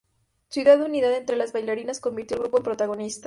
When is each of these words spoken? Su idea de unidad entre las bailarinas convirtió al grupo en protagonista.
Su 0.49 0.61
idea 0.61 0.77
de 0.77 0.83
unidad 0.83 1.13
entre 1.15 1.35
las 1.35 1.53
bailarinas 1.53 1.99
convirtió 1.99 2.35
al 2.37 2.41
grupo 2.41 2.57
en 2.57 2.63
protagonista. 2.63 3.19